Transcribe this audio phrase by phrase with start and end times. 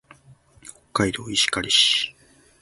[0.63, 2.15] 北海道石狩市